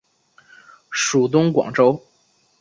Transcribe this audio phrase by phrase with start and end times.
[0.89, 2.03] 属东广州。